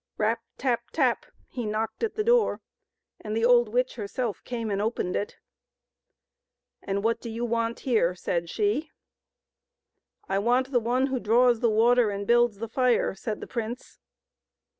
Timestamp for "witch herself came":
3.69-4.71